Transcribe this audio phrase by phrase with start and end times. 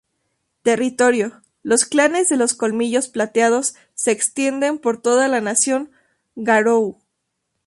[0.63, 5.91] Territorio: Los clanes de los Colmillos Plateados se extienden por toda la Nación
[6.33, 6.97] Garou.